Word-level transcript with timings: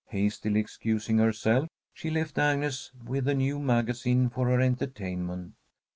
Hastily 0.07 0.59
excusing 0.59 1.19
herself, 1.19 1.69
she 1.93 2.09
left 2.09 2.39
Agnes 2.39 2.91
with 3.05 3.27
a 3.27 3.35
new 3.35 3.59
magazine 3.59 4.29
for 4.29 4.47
her 4.47 4.59
entertainment. 4.59 5.53